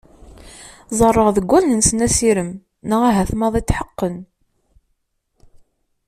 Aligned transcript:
Ẓerreɣ 0.97 1.27
deg 1.35 1.45
wallen-nsen 1.51 2.03
asirem 2.07 2.49
neɣ 2.89 3.01
ahat 3.09 3.31
maḍi 3.39 3.61
tḥeqqen. 3.61 4.17